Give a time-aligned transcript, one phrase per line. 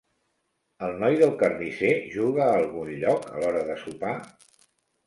[0.87, 4.21] El noi del carnisser juga a algun lloc a l'hora de sopar?